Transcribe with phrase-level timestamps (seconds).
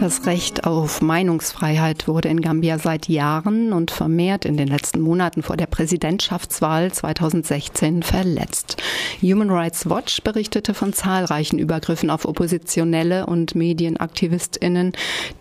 [0.00, 5.42] Das Recht auf Meinungsfreiheit wurde in Gambia seit Jahren und vermehrt in den letzten Monaten
[5.42, 8.78] vor der Präsidentschaftswahl 2016 verletzt.
[9.20, 14.92] Human Rights Watch berichtete von zahlreichen Übergriffen auf Oppositionelle und Medienaktivistinnen.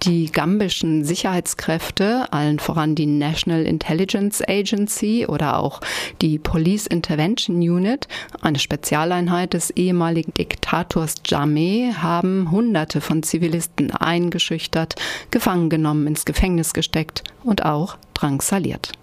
[0.03, 5.79] Die gambischen Sicherheitskräfte, allen voran die National Intelligence Agency oder auch
[6.21, 8.09] die Police Intervention Unit,
[8.41, 14.95] eine Spezialeinheit des ehemaligen Diktators Jammeh, haben Hunderte von Zivilisten eingeschränkt eingeschüchtert,
[15.31, 18.93] gefangen genommen, ins Gefängnis gesteckt und auch drangsaliert.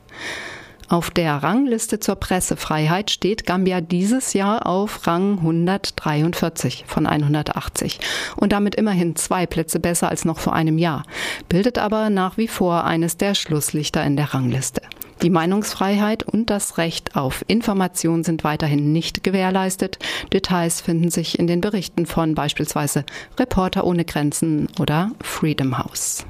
[0.88, 7.98] Auf der Rangliste zur Pressefreiheit steht Gambia dieses Jahr auf Rang 143 von 180
[8.36, 11.02] und damit immerhin zwei Plätze besser als noch vor einem Jahr,
[11.48, 14.82] bildet aber nach wie vor eines der Schlusslichter in der Rangliste.
[15.22, 19.98] Die Meinungsfreiheit und das Recht auf Information sind weiterhin nicht gewährleistet.
[20.32, 23.04] Details finden sich in den Berichten von beispielsweise
[23.38, 26.26] Reporter ohne Grenzen oder Freedom House.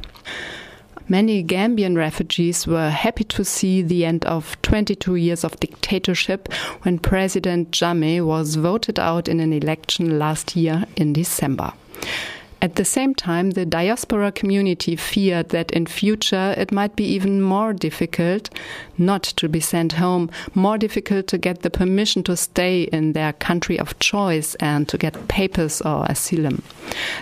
[1.09, 6.49] Many Gambian refugees were happy to see the end of 22 years of dictatorship
[6.83, 11.73] when President Jammeh was voted out in an election last year in December.
[12.63, 17.43] At the same time, the diaspora community feared that in future it might be even
[17.43, 18.49] more difficult
[18.97, 23.35] not to be sent home, more difficult to get the permission to stay in their
[23.35, 26.63] country of choice and to get papers or asylum.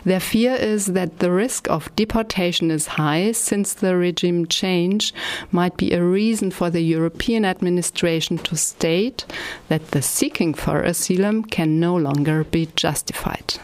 [0.05, 5.12] Their fear is that the risk of deportation is high since the regime change
[5.51, 9.27] might be a reason for the European administration to state
[9.69, 13.55] that the seeking for asylum can no longer be justified.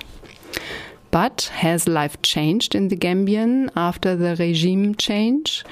[1.11, 5.65] But has life changed in the Gambian after the regime change?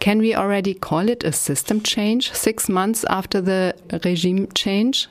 [0.00, 3.74] Can we already call it a system change six months after the
[4.04, 5.08] regime change?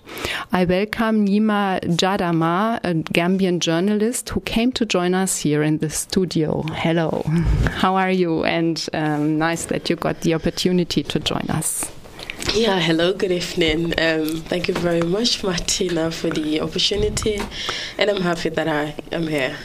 [0.51, 5.89] I welcome Nyima Jadama, a Gambian journalist who came to join us here in the
[5.89, 6.61] studio.
[6.73, 7.23] Hello,
[7.71, 8.43] how are you?
[8.43, 11.91] And um, nice that you got the opportunity to join us.
[12.55, 13.93] Yeah, hello, good evening.
[13.99, 17.41] Um, thank you very much, Martina, for the opportunity,
[17.97, 19.57] and I'm happy that I am here.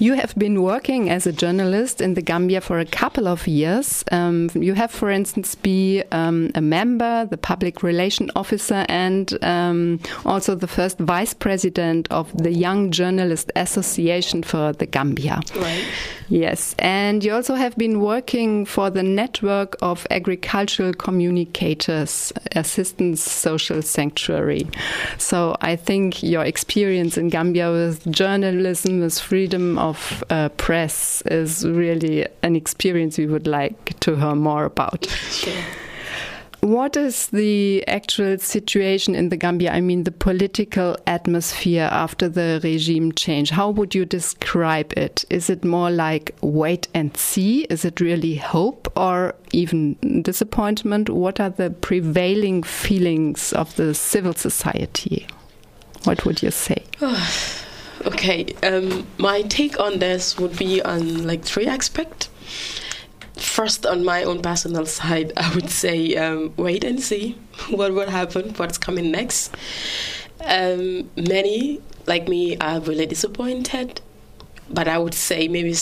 [0.00, 4.02] You have been working as a journalist in the Gambia for a couple of years.
[4.10, 10.00] Um, you have, for instance, been um, a member, the public relation officer, and um,
[10.26, 15.40] also the first vice president of the Young Journalist Association for the Gambia.
[15.54, 15.86] Right.
[16.28, 23.82] Yes, and you also have been working for the network of agricultural communicators, Assistance Social
[23.82, 24.68] Sanctuary.
[25.18, 31.66] So I think your experience in Gambia with journalism, with freedom of uh, press, is
[31.66, 35.06] really an experience we would like to hear more about.
[35.30, 35.52] Sure.
[36.62, 39.72] What is the actual situation in the Gambia?
[39.72, 43.50] I mean, the political atmosphere after the regime change.
[43.50, 45.24] How would you describe it?
[45.28, 47.62] Is it more like wait and see?
[47.62, 51.10] Is it really hope or even disappointment?
[51.10, 55.26] What are the prevailing feelings of the civil society?
[56.04, 56.84] What would you say?
[58.06, 62.28] okay, um, my take on this would be on like three aspects
[63.36, 67.38] first on my own personal side i would say um, wait and see
[67.70, 69.54] what will happen what's coming next.
[70.44, 74.00] Um, many like me are really disappointed
[74.68, 75.72] but i would say maybe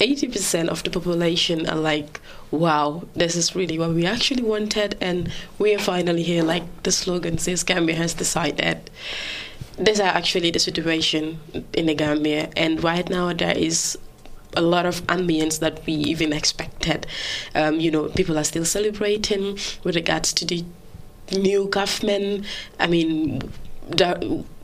[0.00, 5.30] 80% of the population are like wow this is really what we actually wanted and
[5.58, 8.90] we are finally here like the slogan says gambia has decided.
[9.78, 11.38] These are actually the situation
[11.74, 13.98] in the gambia and right now there is
[14.56, 17.06] a lot of ambience that we even expected.
[17.54, 20.64] Um, you know, people are still celebrating with regards to the
[21.32, 22.44] new government.
[22.78, 23.52] I mean,
[23.88, 24.18] there,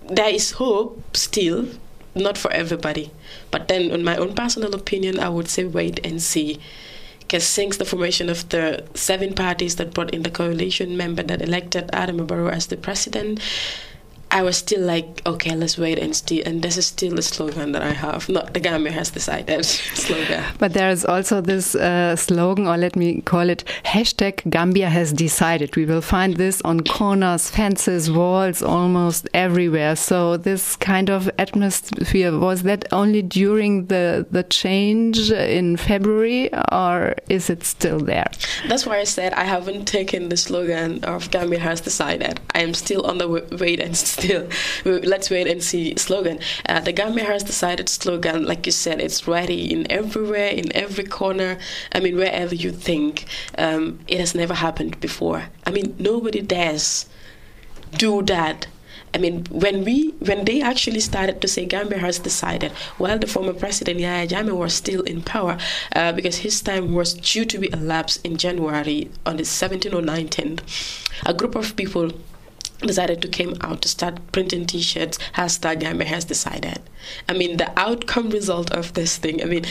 [0.08, 1.68] there is hope still,
[2.14, 3.10] not for everybody.
[3.50, 6.60] But then, in my own personal opinion, I would say wait and see.
[7.20, 11.42] Because since the formation of the seven parties that brought in the coalition member that
[11.42, 13.40] elected Adama Barrow as the president,
[14.30, 16.42] I was still like, okay, let's wait and see.
[16.42, 18.28] And this is still the slogan that I have.
[18.28, 20.44] Not the Gambia has decided slogan.
[20.58, 25.12] But there is also this uh, slogan, or let me call it hashtag Gambia has
[25.12, 25.76] decided.
[25.76, 29.96] We will find this on corners, fences, walls, almost everywhere.
[29.96, 37.14] So this kind of atmosphere was that only during the the change in February, or
[37.28, 38.26] is it still there?
[38.68, 42.40] That's why I said I haven't taken the slogan of Gambia has decided.
[42.54, 44.48] I am still on the wait and see still,
[44.84, 46.38] let's wait and see slogan.
[46.68, 51.04] Uh, the Gambia has decided slogan, like you said, it's ready in everywhere, in every
[51.04, 51.58] corner.
[51.92, 53.24] I mean, wherever you think.
[53.58, 55.40] Um, it has never happened before.
[55.66, 57.06] I mean, nobody dares
[57.96, 58.66] do that.
[59.14, 63.26] I mean, when we when they actually started to say Gambia has decided, while the
[63.26, 65.56] former president Yahya Jammeh was still in power,
[65.94, 70.02] uh, because his time was due to be elapsed in January on the 17th or
[70.02, 70.60] 19th,
[71.24, 72.10] a group of people
[72.80, 76.80] decided to came out to start printing t-shirts hashtag Gambia has decided
[77.28, 79.64] i mean the outcome result of this thing i mean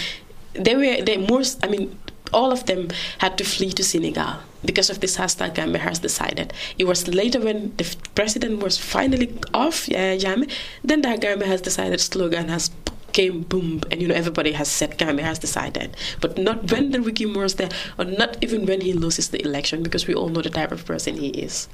[0.54, 1.98] they were they most i mean
[2.34, 4.36] all of them had to flee to senegal
[4.66, 6.52] because of this hashtag Gambia has decided.
[6.78, 10.52] It was later when the president was finally off, yeah, Jammeh,
[10.84, 12.70] then the Gambia has decided slogan has
[13.16, 17.00] came boom, and you know everybody has said Gambia has decided, but not when the
[17.00, 20.42] Ricky Moore's there, or not even when he loses the election, because we all know
[20.42, 21.70] the type of person he is.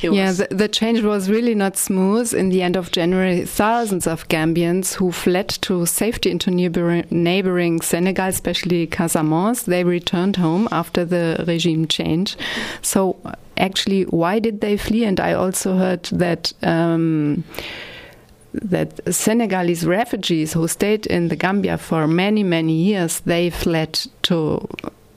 [0.00, 2.32] He yeah, the, the, change was really not smooth.
[2.32, 7.80] In the end of January, thousands of Gambians who fled to safety into neighboring, neighboring
[7.80, 12.36] Senegal, especially Casamance, they returned home after the regime change.
[12.82, 13.16] So
[13.56, 15.04] actually, why did they flee?
[15.04, 16.52] And I also heard that.
[16.62, 17.42] Um,
[18.62, 24.66] that Senegalese refugees who stayed in the Gambia for many, many years, they fled to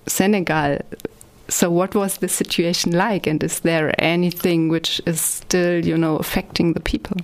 [0.07, 0.79] Senegal.
[1.47, 6.17] So, what was the situation like, and is there anything which is still, you know,
[6.17, 7.17] affecting the people?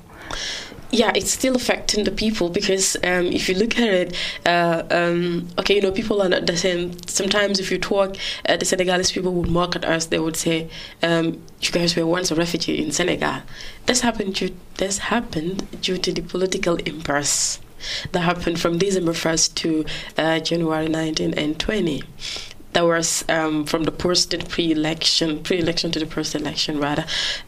[0.96, 5.48] Yeah, it's still affecting the people because um, if you look at it, uh, um,
[5.60, 6.98] okay, you know, people are not the same.
[7.08, 8.16] Sometimes if you talk,
[8.48, 10.06] uh, the Senegalese people would mock at us.
[10.06, 10.70] They would say,
[11.04, 13.42] um, "You guys were once a refugee in Senegal."
[13.86, 14.36] This happened.
[14.36, 17.60] Due, this happened due to the political impasse
[18.14, 19.86] that happened from December first to
[20.18, 22.02] uh, January 19 and 20
[22.76, 27.06] that was um, from the post pre-election, pre-election to the post-election rather,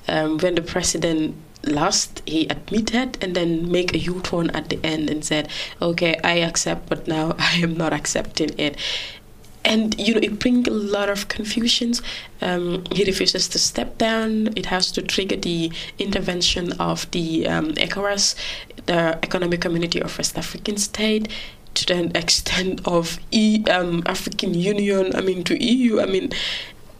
[0.07, 1.35] um, when the president
[1.67, 5.49] lost, he admitted and then make a U-turn at the end and said,
[5.81, 8.77] "Okay, I accept, but now I am not accepting it."
[9.65, 12.01] And you know, it brings a lot of confusions.
[12.41, 14.49] Um, he refuses to step down.
[14.55, 18.35] It has to trigger the intervention of the um, ECOWAS,
[18.85, 21.27] the Economic Community of West African State,
[21.73, 25.13] to the extent of e, um, African Union.
[25.13, 25.99] I mean, to EU.
[25.99, 26.31] I mean,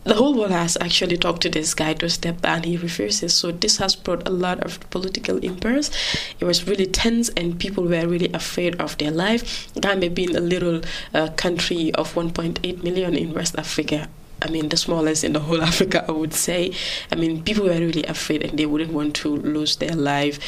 [0.07, 2.63] the whole world has actually talked to this guy to step down.
[2.63, 3.33] He refuses.
[3.33, 5.91] So this has brought a lot of political impasse.
[6.39, 9.67] It was really tense, and people were really afraid of their life.
[9.79, 10.81] Gambia being a little
[11.13, 14.07] uh, country of 1.8 million in West Africa.
[14.41, 16.71] I mean, the smallest in the whole Africa, I would say.
[17.11, 20.39] I mean, people were really afraid and they wouldn't want to lose their life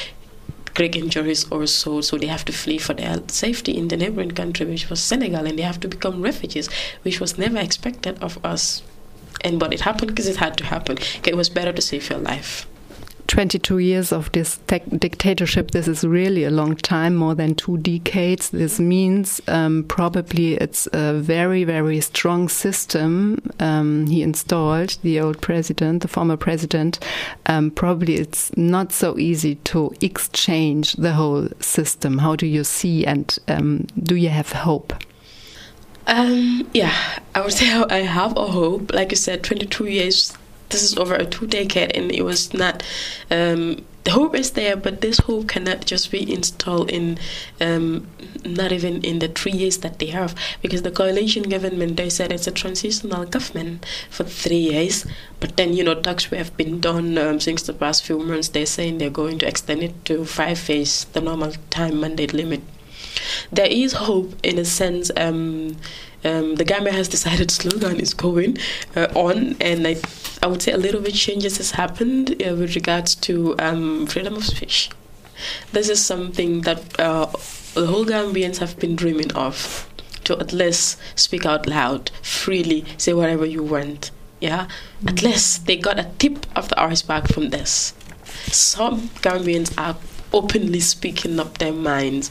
[0.76, 4.32] great injuries or so, so they have to flee for their safety in the neighboring
[4.32, 6.70] country, which was Senegal, and they have to become refugees,
[7.02, 8.82] which was never expected of us
[9.42, 10.98] and but it happened because it had to happen.
[11.26, 12.68] It was better to save your life.
[13.30, 18.50] 22 years of this dictatorship, this is really a long time, more than two decades.
[18.50, 25.42] This means um, probably it's a very, very strong system um, he installed, the old
[25.42, 26.98] president, the former president.
[27.46, 32.18] Um, probably it's not so easy to exchange the whole system.
[32.18, 34.92] How do you see and um, do you have hope?
[36.10, 38.94] Um, yeah, I would say I have a hope.
[38.94, 40.38] Like you said, 22 years.
[40.70, 42.84] This is over a two decade, and it was not.
[43.32, 47.18] Um, the hope is there, but this hope cannot just be installed in,
[47.60, 48.08] um,
[48.46, 52.32] not even in the three years that they have, because the coalition government they said
[52.32, 55.06] it's a transitional government for three years,
[55.40, 58.50] but then you know talks have been done um, since the past few months.
[58.50, 62.62] They're saying they're going to extend it to five years, the normal time mandate limit
[63.52, 65.12] there is hope in a sense.
[65.18, 65.78] Um,
[66.24, 68.58] um, the Gambia has decided slogan is going
[68.96, 69.98] uh, on, and I,
[70.44, 74.36] I would say a little bit changes has happened uh, with regards to um, freedom
[74.36, 74.90] of speech.
[75.72, 77.28] This is something that uh,
[77.74, 79.88] the whole Gambians have been dreaming of
[80.26, 84.12] to at least speak out loud, freely, say whatever you want.
[84.42, 85.08] Yeah, mm-hmm.
[85.10, 87.94] at least they got a tip of the iceberg from this.
[88.48, 89.98] Some Gambians are
[90.32, 92.30] openly speaking up their minds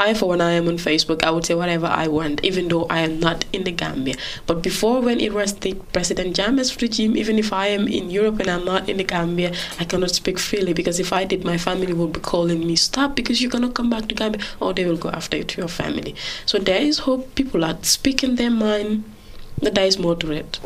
[0.00, 2.84] I, for when I am on Facebook, I would say whatever I want, even though
[2.84, 4.14] I am not in the Gambia.
[4.46, 8.38] But before, when it was the President Jammeh's regime, even if I am in Europe
[8.38, 11.58] and I'm not in the Gambia, I cannot speak freely because if I did, my
[11.58, 14.84] family would be calling me, stop because you cannot come back to Gambia, or they
[14.84, 16.14] will go after you to your family.
[16.46, 17.34] So there is hope.
[17.34, 19.04] People are speaking their mind.
[19.60, 20.60] That there is more to it.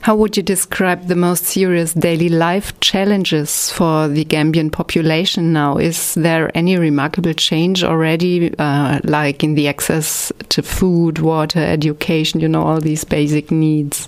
[0.00, 5.76] How would you describe the most serious daily life challenges for the Gambian population now?
[5.76, 12.40] Is there any remarkable change already, uh, like in the access to food, water, education,
[12.40, 14.06] you know, all these basic needs?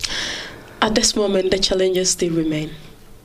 [0.80, 2.70] At this moment, the challenges still remain.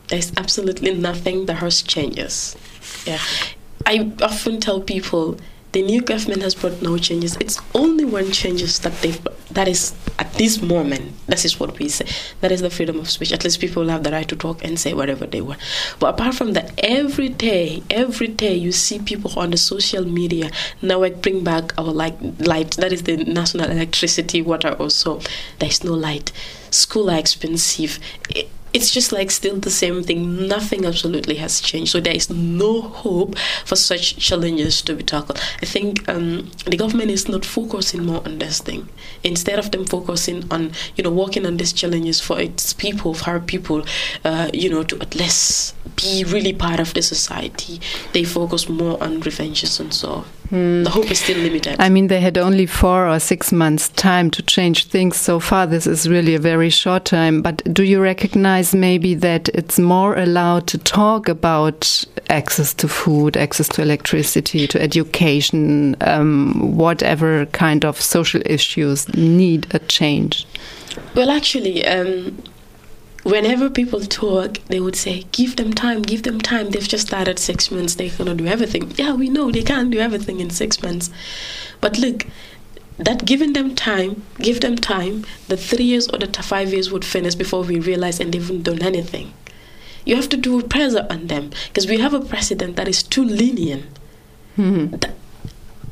[0.07, 2.55] There's absolutely nothing that has changes.
[3.05, 3.19] Yeah.
[3.86, 5.38] I often tell people
[5.75, 7.36] the new government has brought no changes.
[7.36, 11.89] It's only one changes that they've that is at this moment, this is what we
[11.89, 12.08] say.
[12.39, 13.34] That is the freedom of speech.
[13.34, 15.60] At least people have the right to talk and say whatever they want.
[16.00, 20.50] But apart from that, every day, every day you see people on the social media
[20.82, 22.72] now I bring back our light light.
[22.77, 25.20] That is the national electricity, water also.
[25.60, 26.32] There is no light.
[26.72, 28.00] School are expensive.
[28.29, 30.48] It, it's just like still the same thing.
[30.50, 31.94] Nothing absolutely has changed.
[31.94, 35.39] So there is no hope for such challenges to be tackled.
[35.62, 38.89] I think um, the government is not focusing more on this thing.
[39.24, 43.29] Instead of them focusing on, you know, working on these challenges for its people, for
[43.32, 43.86] our people,
[44.25, 47.79] uh, you know, to at least be really part of the society,
[48.12, 50.84] they focus more on revenges and so Hmm.
[50.84, 51.77] The hope is still limited.
[51.79, 55.65] I mean, they had only four or six months' time to change things so far.
[55.65, 57.41] This is really a very short time.
[57.41, 63.38] But do you recognize maybe that it's more allowed to talk about access to food,
[63.38, 70.45] access to electricity, to education, um, whatever kind of social issues need a change?
[71.13, 72.41] Well, actually, um,
[73.24, 76.69] whenever people talk, they would say, give them time, give them time.
[76.69, 78.91] They've just started six months, they cannot do everything.
[78.95, 81.10] Yeah, we know they can't do everything in six months.
[81.81, 82.25] But look,
[82.98, 87.04] that giving them time, give them time, the three years or the five years would
[87.06, 89.34] finish before we realize and they haven't done anything.
[90.06, 93.24] You have to do pressure on them because we have a president that is too
[93.24, 93.86] lenient.
[94.58, 94.98] Mm-hmm.
[94.98, 95.16] That,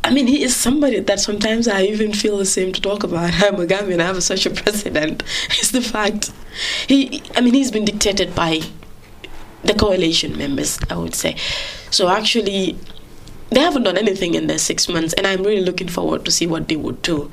[0.04, 3.34] I mean, he is somebody that sometimes I even feel the same to talk about.
[3.44, 5.24] I'm a Gambian, I have such a president.
[5.50, 6.32] It's the fact.
[6.88, 8.62] He, I mean, he's been dictated by
[9.64, 11.36] the coalition members, I would say.
[11.90, 12.78] So actually,
[13.56, 16.48] they haven't done anything in their six months, and I'm really looking forward to see
[16.48, 17.32] what they would do.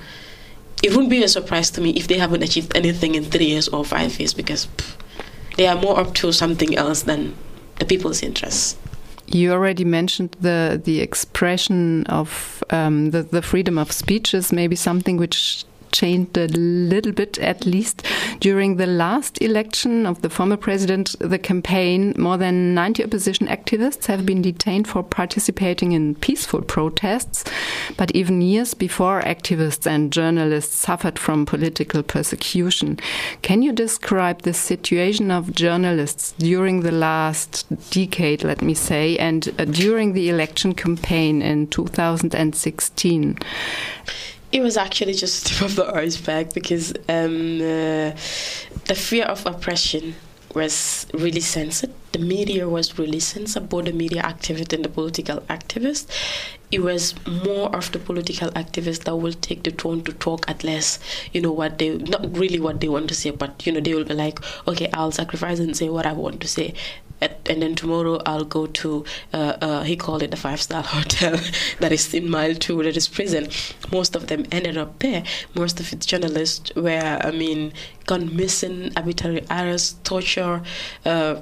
[0.82, 3.68] It wouldn't be a surprise to me if they haven't achieved anything in three years
[3.68, 4.96] or five years because pff,
[5.56, 7.36] they are more up to something else than
[7.78, 8.76] the people's interests.
[9.26, 14.74] You already mentioned the the expression of um, the the freedom of speech is maybe
[14.74, 18.06] something which changed a little bit, at least
[18.40, 22.14] during the last election of the former president, the campaign.
[22.16, 27.44] More than 90 opposition activists have been detained for participating in peaceful protests.
[27.96, 32.98] But even years before, activists and journalists suffered from political persecution.
[33.42, 39.48] Can you describe the situation of journalists during the last decade, let me say, and
[39.58, 43.38] uh, during the election campaign in 2016?
[44.52, 48.12] It was actually just tip of the iceberg because um, uh,
[48.86, 50.14] the fear of oppression
[50.54, 51.92] was really censored.
[52.12, 56.08] The media was really censored, both the media activist and the political activist.
[56.72, 60.64] It was more of the political activists that will take the tone to talk at
[60.64, 60.98] less,
[61.32, 63.94] you know, what they, not really what they want to say, but, you know, they
[63.94, 66.74] will be like, okay, I'll sacrifice and say what I want to say
[67.20, 71.38] and then tomorrow I'll go to uh, uh, he called it the five star hotel
[71.80, 73.48] that is in mile two that is prison.
[73.92, 75.24] Most of them ended up there.
[75.54, 77.72] Most of its journalists were I mean
[78.06, 80.62] gone missing, arbitrary arrest, torture.
[81.04, 81.40] Uh,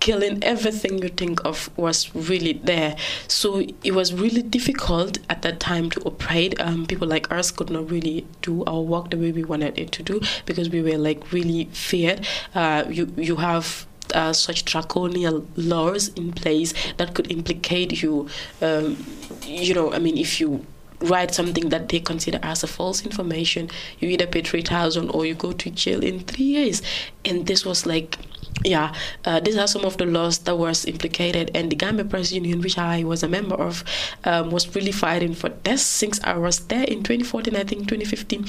[0.00, 2.96] killing everything you think of was really there
[3.28, 7.68] so it was really difficult at that time to operate um, people like us could
[7.68, 10.96] not really do our work the way we wanted it to do because we were
[10.96, 17.30] like really feared uh, you you have uh, such draconian laws in place that could
[17.30, 18.28] implicate you.
[18.60, 19.04] Um,
[19.44, 20.66] you know, I mean, if you
[21.02, 25.34] write something that they consider as a false information, you either pay 3000 or you
[25.34, 26.82] go to jail in three years.
[27.24, 28.18] And this was like,
[28.64, 31.50] yeah, uh, these are some of the laws that was implicated.
[31.54, 33.84] And the Gambia Press Union, which I was a member of,
[34.24, 38.46] um, was really fighting for this since I was there in 2014, I think 2015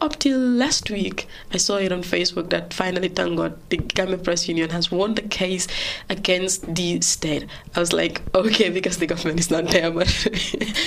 [0.00, 4.18] up till last week, I saw it on Facebook that finally, thank God, the Gambia
[4.18, 5.66] Press Union has won the case
[6.08, 7.46] against the state.
[7.74, 10.08] I was like, okay, because the government is not there, but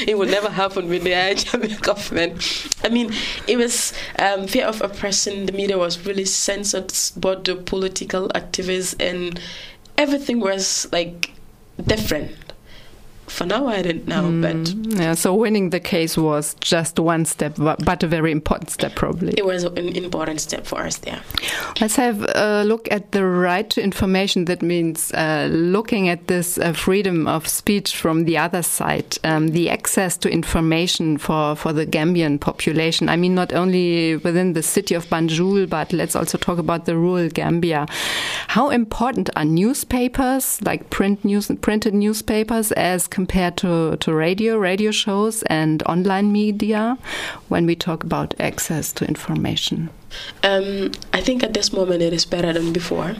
[0.08, 1.10] it will never happen with the
[1.52, 2.68] Gambia government.
[2.84, 3.14] I mean,
[3.48, 5.46] it was um, fear of oppression.
[5.46, 9.40] The media was really censored, but the political activists and
[9.98, 11.32] everything was like
[11.86, 12.32] different
[13.32, 15.14] for now I didn't know, mm, but yeah.
[15.14, 19.34] So winning the case was just one step, but a very important step, probably.
[19.38, 21.00] It was an important step for us.
[21.06, 21.22] Yeah.
[21.80, 24.46] Let's have a look at the right to information.
[24.46, 29.50] That means uh, looking at this uh, freedom of speech from the other side, um,
[29.50, 33.10] the access to information for for the Gambian population.
[33.10, 36.96] I mean, not only within the city of Banjul, but let's also talk about the
[36.98, 37.86] rural Gambia.
[38.48, 44.92] How important are newspapers, like print news, printed newspapers, as compared to, to radio, radio
[44.92, 46.98] shows, and online media
[47.50, 49.90] when we talk about access to information?
[50.44, 53.16] Um, I think at this moment it is better than before.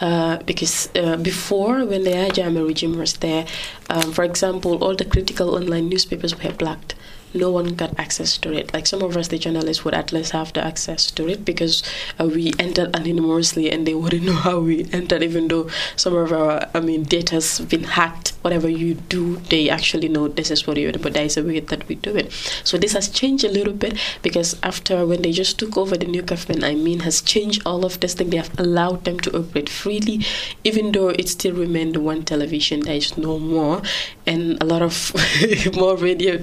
[0.00, 3.44] Uh, because uh, before, when the Ajame regime was there,
[3.90, 6.94] um, for example, all the critical online newspapers were blocked
[7.34, 8.72] no one got access to it.
[8.72, 11.82] Like some of us, the journalists, would at least have the access to it because
[12.18, 16.32] uh, we entered anonymously and they wouldn't know how we entered, even though some of
[16.32, 18.34] our, I mean, data's been hacked.
[18.42, 21.42] Whatever you do, they actually know this is what you're doing, but there is a
[21.42, 22.32] way that we do it.
[22.64, 26.06] So this has changed a little bit because after when they just took over the
[26.06, 28.30] new government, I mean, has changed all of this thing.
[28.30, 30.24] They have allowed them to operate freely,
[30.64, 32.80] even though it still remained one television.
[32.80, 33.82] There is no more,
[34.26, 35.12] and a lot of
[35.74, 36.38] more radio,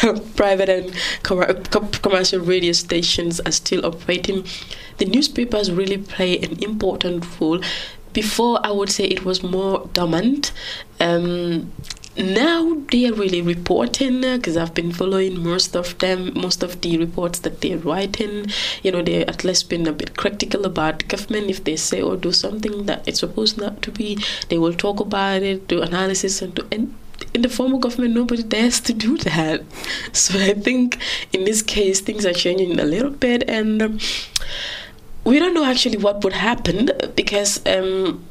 [0.36, 0.94] private and
[2.02, 4.44] commercial radio stations are still operating.
[4.98, 7.60] The newspapers really play an important role.
[8.12, 10.52] Before, I would say it was more dominant.
[11.00, 11.72] Um,
[12.16, 16.98] now they are really reporting because I've been following most of them, most of the
[16.98, 18.48] reports that they're writing.
[18.82, 21.48] You know, they're at least been a bit critical about government.
[21.48, 24.18] If they say or do something that it's supposed not to be,
[24.50, 26.66] they will talk about it, do analysis, and do.
[26.70, 26.94] And
[27.34, 29.62] in the former government, nobody dares to do that.
[30.12, 30.98] So I think
[31.32, 33.98] in this case, things are changing a little bit, and um,
[35.24, 37.64] we don't know actually what would happen because.
[37.66, 38.24] Um,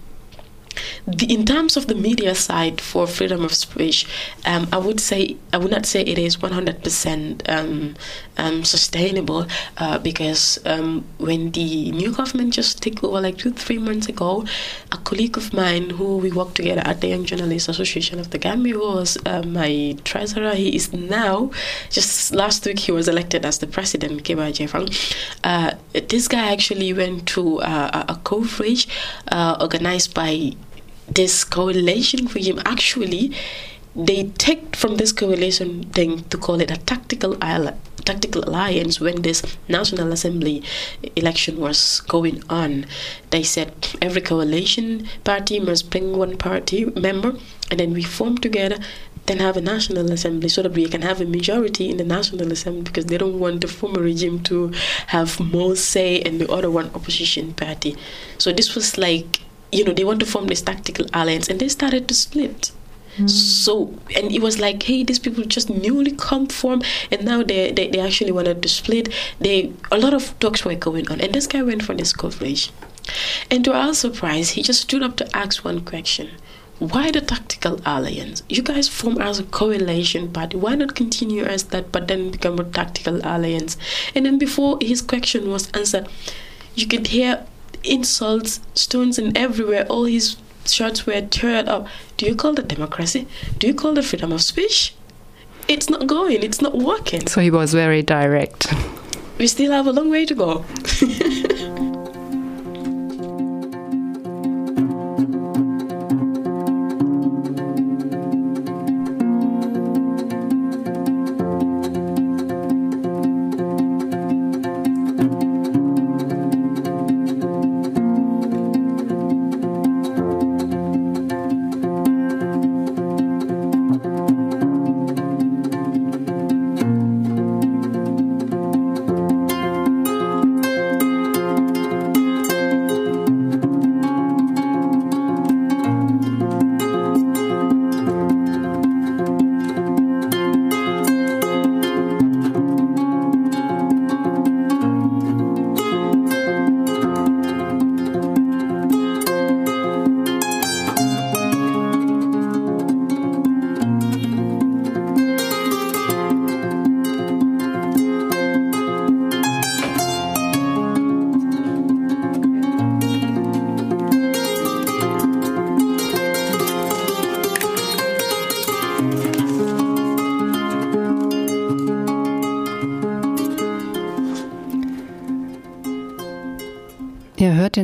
[1.08, 4.08] the, in terms of the media side for freedom of speech,
[4.46, 7.96] um, I would say I would not say it is 100% um,
[8.38, 9.48] um, sustainable
[9.78, 14.46] uh, because um, when the new government just took over like two three months ago,
[14.92, 18.38] a colleague of mine who we worked together at the Young Journalists Association of the
[18.38, 20.54] Gambia who was uh, my treasurer.
[20.56, 21.52] He is now
[21.90, 24.24] just last week he was elected as the president.
[24.24, 24.88] Kebba Jeffang.
[25.44, 28.88] Uh, this guy actually went to uh, a coverage
[29.32, 30.54] uh, organized by
[31.14, 33.32] this coalition regime actually
[33.96, 37.36] they take from this coalition thing to call it a tactical
[38.06, 40.64] tactical alliance when this national assembly
[41.16, 42.86] election was going on.
[43.30, 47.36] They said every coalition party must bring one party member
[47.70, 48.78] and then we form together
[49.28, 52.52] then have a national assembly so that we can have a majority in the national
[52.52, 54.72] assembly because they don't want the former regime to
[55.08, 57.96] have more say and the other one opposition party.
[58.40, 59.42] So this was like
[59.72, 62.72] you know, they want to form this tactical alliance and they started to split.
[63.18, 63.30] Mm.
[63.30, 67.72] So and it was like, hey, these people just newly come from, and now they,
[67.72, 69.10] they they actually wanted to split.
[69.40, 72.72] They a lot of talks were going on, and this guy went for this coverage,
[73.50, 76.30] and to our surprise, he just stood up to ask one question:
[76.80, 78.44] Why the tactical alliance?
[78.48, 80.56] You guys form as a coalition party.
[80.56, 83.76] Why not continue as that, but then become a tactical alliance?
[84.16, 86.08] And then before his question was answered,
[86.76, 87.46] you could hear
[87.84, 89.86] insults, stones, and everywhere.
[89.88, 91.88] All his shots were teared up.
[92.18, 93.28] Do you call that democracy?
[93.58, 94.94] Do you call that freedom of speech?
[95.68, 96.44] It's not going.
[96.44, 97.28] It's not working.
[97.28, 98.74] So he was very direct.
[99.38, 100.66] We still have a long way to go.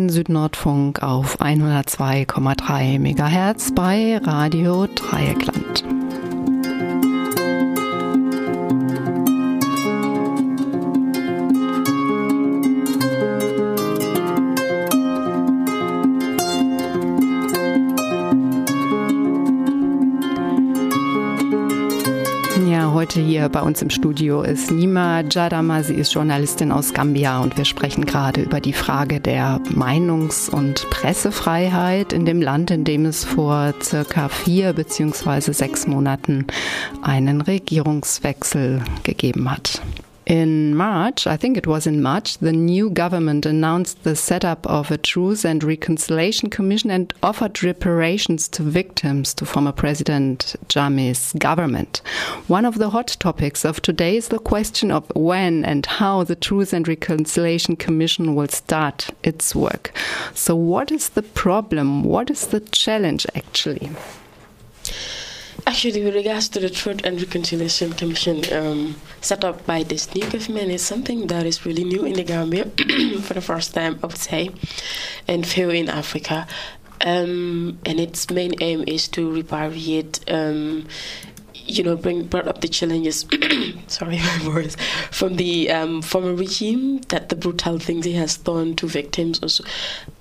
[0.09, 5.86] Südnordfunk auf 102,3 MHz bei Radio Dreieckland.
[23.17, 25.81] Heute hier bei uns im Studio ist Nima Jadama.
[25.81, 30.87] Sie ist Journalistin aus Gambia und wir sprechen gerade über die Frage der Meinungs- und
[30.91, 36.45] Pressefreiheit in dem Land, in dem es vor circa vier beziehungsweise sechs Monaten
[37.01, 39.81] einen Regierungswechsel gegeben hat.
[40.27, 44.91] In March, I think it was in March, the new government announced the setup of
[44.91, 52.01] a Truth and Reconciliation Commission and offered reparations to victims to former President Jammeh's government.
[52.47, 56.35] One of the hot topics of today is the question of when and how the
[56.35, 59.93] Truth and Reconciliation Commission will start its work.
[60.33, 62.03] So, what is the problem?
[62.03, 63.91] What is the challenge actually?
[65.67, 70.23] Actually, with regards to the Truth and Reconciliation Commission um, set up by this new
[70.29, 72.63] government, is something that is really new in the Gambia
[73.21, 74.49] for the first time, I would say,
[75.27, 76.47] and few in Africa.
[77.01, 80.87] Um, and its main aim is to repatriate um,
[81.67, 83.25] you know, bring brought up the challenges.
[83.87, 84.75] sorry, my voice
[85.11, 89.39] from the um, former regime that the brutal things he has done to victims.
[89.41, 89.63] Also,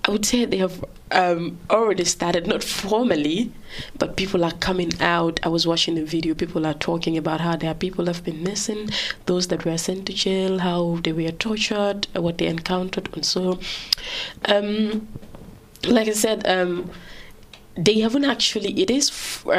[0.04, 3.52] I would say they have um, already started, not formally,
[3.98, 5.40] but people are coming out.
[5.42, 6.34] I was watching the video.
[6.34, 8.90] People are talking about how there are people have been missing,
[9.26, 13.58] those that were sent to jail, how they were tortured, what they encountered, and so.
[14.44, 15.08] Um,
[15.84, 16.46] like I said.
[16.46, 16.90] Um,
[17.76, 19.08] they haven't actually it is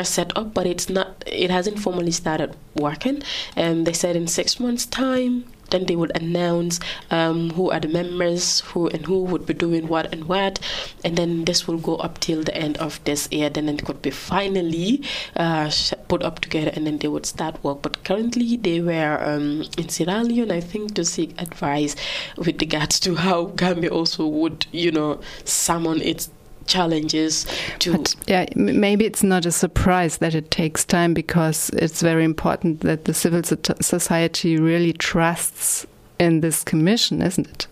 [0.03, 3.21] set up but it's not it hasn't formally started working.
[3.55, 6.79] And they said in six months time then they would announce
[7.11, 10.59] um, who are the members who and who would be doing what and what
[11.03, 13.49] and then this will go up till the end of this year.
[13.49, 15.03] Then it could be finally
[15.35, 15.69] uh,
[16.07, 17.81] put up together and then they would start work.
[17.81, 21.95] But currently they were um, in Sierra Leone I think to seek advice
[22.37, 26.29] with regards to how Gambia also would you know summon its
[26.67, 27.45] challenges
[27.79, 32.23] to but, yeah maybe it's not a surprise that it takes time because it's very
[32.23, 35.85] important that the civil society really trusts
[36.19, 37.67] in this commission isn't it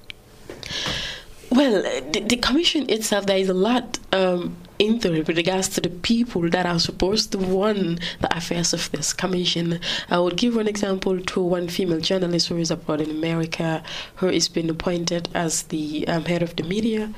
[1.52, 1.82] well
[2.12, 5.90] the, the commission itself there is a lot um, into it with regards to the
[5.90, 9.80] people that are supposed to run the affairs of this commission.
[10.10, 13.84] I would give one example to one female journalist who is abroad in America,
[14.16, 17.14] who is being appointed as the um, head of the media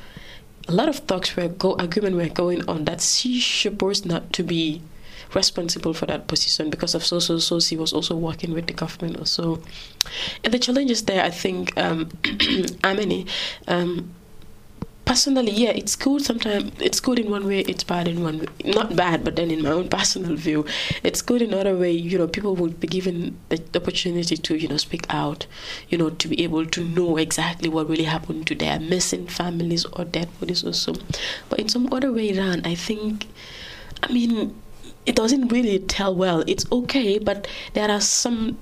[0.67, 4.43] a lot of talks were go argument were going on that she supposed not to
[4.43, 4.81] be
[5.33, 8.73] responsible for that position because of so so so she was also working with the
[8.73, 9.61] government also.
[10.43, 12.09] And the challenges there i think um
[12.83, 13.27] many
[13.67, 14.09] um
[15.07, 16.21] personally, yeah, it's good.
[16.21, 18.45] Sometimes it's good in one way, it's bad in one way.
[18.65, 20.65] Not bad, but then in my own personal view,
[21.01, 21.91] it's good in another way.
[21.91, 25.47] You know, people would be given the opportunity to, you know, speak out,
[25.87, 29.85] you know, to be able to know exactly what really happened to their missing families
[29.85, 30.93] or dead bodies or so.
[31.49, 33.27] But in some other way around, I think,
[34.03, 34.61] I mean,
[35.05, 36.43] it doesn't really tell well.
[36.47, 38.57] It's okay, but there are some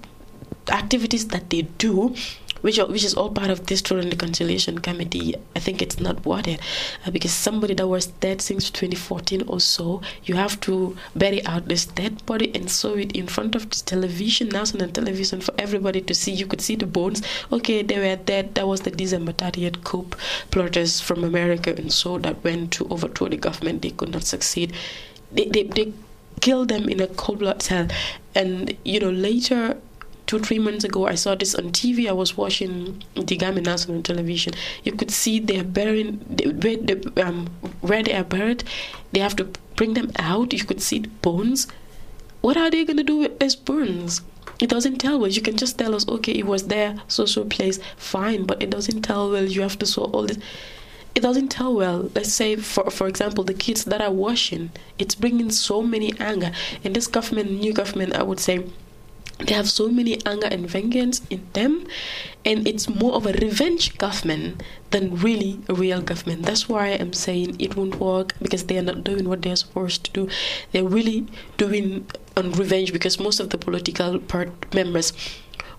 [0.70, 2.16] activities that they do
[2.66, 5.36] which which is all part of this Truth and Reconciliation Committee.
[5.56, 6.60] I think it's not worth it
[7.06, 11.68] uh, because somebody that was dead since 2014 or so, you have to bury out
[11.68, 16.02] this dead body and show it in front of the television, national television, for everybody
[16.02, 16.32] to see.
[16.32, 17.22] You could see the bones.
[17.52, 18.56] Okay, they were dead.
[18.56, 20.10] That was the December 30th coup
[20.50, 23.84] plotters from America and so that went to overthrow the government.
[23.84, 24.74] They could not succeed.
[25.32, 25.94] They, they, they
[26.42, 27.90] killed them in a cold blood cell.
[28.34, 29.78] And, you know, later
[30.28, 34.02] two three months ago i saw this on tv i was watching the Gambia national
[34.02, 34.54] television.
[34.84, 36.18] You could see they're burying
[36.62, 37.48] where, the, um,
[37.82, 38.64] where they are buried.
[39.12, 40.54] They have to bring them out.
[40.54, 41.68] You could see the bones.
[42.42, 44.22] What are they going to do with these bones?
[44.60, 45.30] It doesn't tell well.
[45.30, 47.80] You can just tell us okay it was there so so place.
[47.98, 49.46] Fine but it doesn't tell well.
[49.46, 50.38] You have to show all this.
[51.14, 52.10] It doesn't tell well.
[52.14, 56.52] Let's say, for for example, the kids that are washing, it's bringing so many anger.
[56.84, 58.66] And this government, new government, I would say,
[59.40, 61.86] they have so many anger and vengeance in them
[62.46, 66.44] and it's more of a revenge government than really a real government.
[66.44, 70.06] That's why i'm saying it won't work because they are not doing what they're supposed
[70.06, 70.30] to do.
[70.72, 75.12] They're really doing on revenge because most of the political part members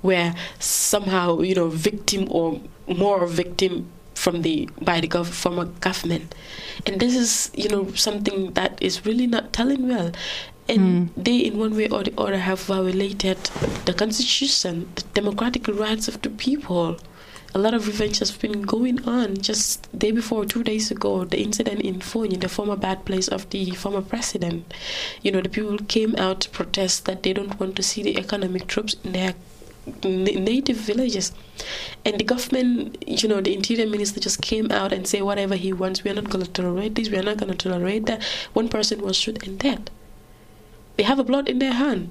[0.03, 6.35] were somehow you know victim or more victim from the by the gov- former government.
[6.87, 10.13] And this is you know something that is really not telling well
[10.69, 10.81] and
[11.15, 11.25] mm.
[11.25, 13.39] they in one way or the other have violated
[13.85, 16.97] the constitution the democratic rights of the people.
[17.55, 19.39] A lot of revenge has been going on.
[19.39, 23.49] Just day before two days ago the incident in Foni, the former bad place of
[23.51, 24.75] the former president.
[25.23, 28.15] You know the people came out to protest that they don't want to see the
[28.15, 29.35] ECOMIG troops in their
[30.05, 31.33] native villages.
[32.05, 35.73] And the government you know the interior minister just came out and say whatever he
[35.73, 36.03] wants.
[36.03, 37.09] We are not going to tolerate this.
[37.09, 38.23] We are not going to tolerate that.
[38.53, 39.91] One person was shot and dead
[40.97, 42.11] they have a blood in their hand.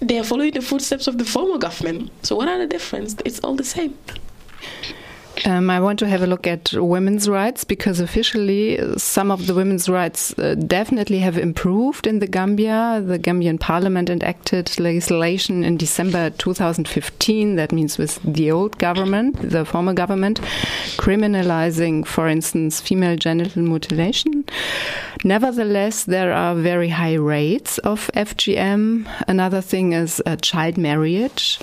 [0.00, 2.10] They are following the footsteps of the former government.
[2.24, 3.16] So what are the difference?
[3.24, 3.98] It's all the same.
[5.46, 9.54] Um, I want to have a look at women's rights because officially some of the
[9.54, 13.02] women's rights uh, definitely have improved in the Gambia.
[13.04, 19.64] The Gambian parliament enacted legislation in December 2015, that means with the old government, the
[19.64, 20.40] former government,
[20.98, 24.44] criminalizing, for instance, female genital mutilation.
[25.24, 29.06] Nevertheless, there are very high rates of FGM.
[29.28, 31.58] Another thing is uh, child marriage.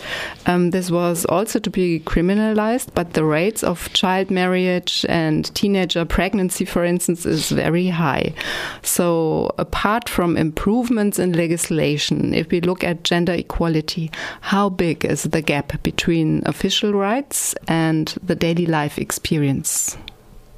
[0.46, 6.06] Um, this was also to be criminalized, but the rates of child marriage and teenager
[6.06, 8.34] pregnancy, for instance, is very high.
[8.82, 14.10] So, apart from improvements in legislation, if we look at gender equality,
[14.42, 19.98] how big is the gap between official rights and the daily life experience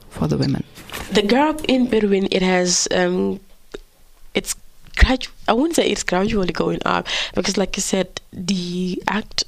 [0.10, 0.64] for the women?
[1.12, 3.40] The gap in between it has um,
[4.34, 4.56] it's
[4.96, 9.44] gradu- I wouldn't say it's gradually going up because, like I said, the act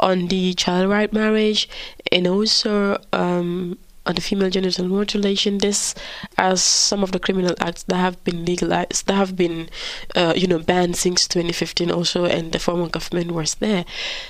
[0.00, 1.68] on the child right marriage
[2.14, 5.94] and also um, on the female genital mutilation this
[6.38, 9.68] as some of the criminal acts that have been legalized that have been
[10.14, 13.84] uh, you know banned since 2015 also and the former government was there.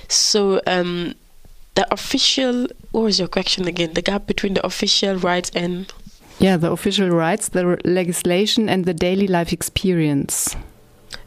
[0.07, 1.13] So um,
[1.75, 3.93] the official what was your question again?
[3.93, 5.91] The gap between the official rights and
[6.39, 10.55] yeah the official rights the legislation and the daily life experience.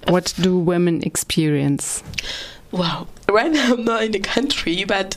[0.06, 2.02] What do women experience?
[2.70, 3.08] Wow.
[3.28, 5.16] Right now, I'm not in the country, but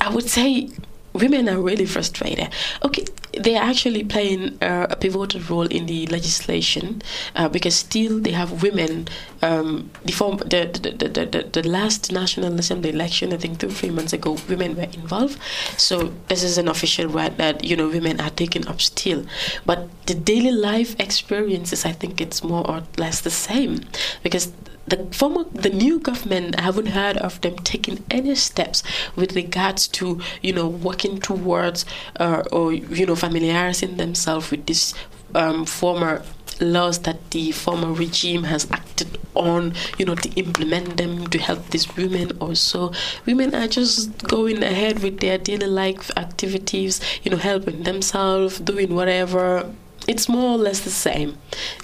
[0.00, 0.68] I would say
[1.16, 2.48] women are really frustrated.
[2.82, 7.02] Okay, they are actually playing uh, a pivotal role in the legislation
[7.34, 9.08] uh, because still they have women.
[9.42, 13.90] Um, the, the, the, the, the, the last National Assembly election, I think two three
[13.90, 15.38] months ago, women were involved.
[15.76, 19.26] So this is an official right that you know women are taking up still.
[19.64, 23.80] But the daily life experiences, I think it's more or less the same
[24.22, 24.52] because
[24.86, 28.82] the former the new government I haven't heard of them taking any steps
[29.14, 31.84] with regards to you know working towards
[32.20, 34.94] uh, or you know familiarizing themselves with this
[35.34, 36.22] um, former
[36.60, 41.68] laws that the former regime has acted on you know to implement them to help
[41.70, 42.92] these women also.
[43.26, 48.94] Women are just going ahead with their daily life activities you know helping themselves doing
[48.94, 49.72] whatever.
[50.08, 51.36] It's more or less the same.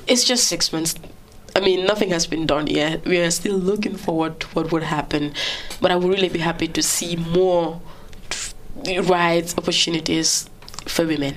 [0.07, 0.95] It's just six months
[1.55, 3.05] I mean, nothing has been done yet.
[3.05, 5.35] We are still looking forward to what would happen.
[5.81, 7.81] But I would really be happy to see more
[9.05, 10.49] rights, opportunities
[10.87, 11.37] for women.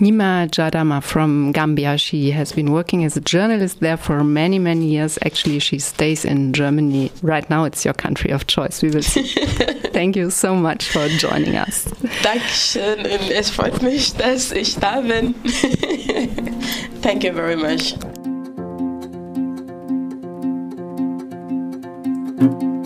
[0.00, 1.98] Nyima Jadama from Gambia.
[1.98, 5.18] She has been working as a journalist there for many, many years.
[5.22, 7.12] Actually, she stays in Germany.
[7.20, 8.80] Right now, it's your country of choice.
[8.82, 9.24] We will see.
[9.92, 11.84] Thank you so much for joining us.
[12.22, 15.34] Dankeschön es freut mich, dass ich da bin.
[17.02, 17.94] Thank you very much.
[22.40, 22.79] Thank you